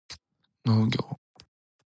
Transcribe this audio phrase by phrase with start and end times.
[0.65, 1.19] 農業